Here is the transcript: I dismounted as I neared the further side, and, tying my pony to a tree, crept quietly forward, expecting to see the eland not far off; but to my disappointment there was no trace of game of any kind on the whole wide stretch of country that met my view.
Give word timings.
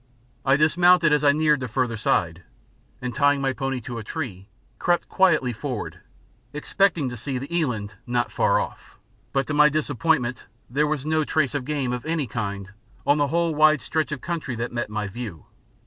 I 0.43 0.55
dismounted 0.55 1.13
as 1.13 1.23
I 1.23 1.31
neared 1.31 1.59
the 1.59 1.67
further 1.67 1.95
side, 1.95 2.41
and, 3.03 3.13
tying 3.13 3.39
my 3.39 3.53
pony 3.53 3.79
to 3.81 3.99
a 3.99 4.03
tree, 4.03 4.47
crept 4.79 5.07
quietly 5.07 5.53
forward, 5.53 5.99
expecting 6.53 7.07
to 7.09 7.15
see 7.15 7.37
the 7.37 7.55
eland 7.61 7.93
not 8.07 8.31
far 8.31 8.59
off; 8.59 8.97
but 9.31 9.45
to 9.45 9.53
my 9.53 9.69
disappointment 9.69 10.45
there 10.67 10.87
was 10.87 11.05
no 11.05 11.23
trace 11.23 11.53
of 11.53 11.65
game 11.65 11.93
of 11.93 12.03
any 12.07 12.25
kind 12.25 12.73
on 13.05 13.19
the 13.19 13.27
whole 13.27 13.53
wide 13.53 13.83
stretch 13.83 14.11
of 14.11 14.21
country 14.21 14.55
that 14.55 14.73
met 14.73 14.89
my 14.89 15.07
view. 15.07 15.45